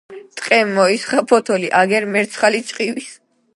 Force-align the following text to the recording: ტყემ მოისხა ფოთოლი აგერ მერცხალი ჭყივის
ტყემ 0.37 0.71
მოისხა 0.77 1.19
ფოთოლი 1.33 1.71
აგერ 1.83 2.09
მერცხალი 2.17 2.65
ჭყივის 2.71 3.15